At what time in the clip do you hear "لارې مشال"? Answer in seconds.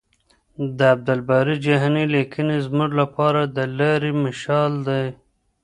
3.77-4.71